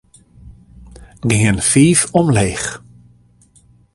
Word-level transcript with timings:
Gean 1.33 1.59
fiif 1.69 1.99
omleech. 2.19 2.67